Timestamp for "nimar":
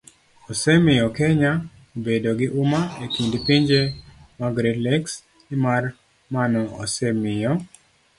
5.49-5.83